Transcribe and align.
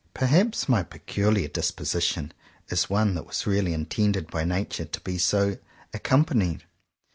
Perhaps 0.15 0.67
my 0.67 0.81
peculiar 0.81 1.47
disposition 1.47 2.33
is 2.69 2.89
one 2.89 3.13
that 3.13 3.27
was 3.27 3.45
really 3.45 3.71
intended 3.71 4.31
by 4.31 4.43
nature 4.43 4.85
to 4.85 5.01
be 5.01 5.19
so 5.19 5.59
accompanied. 5.93 6.63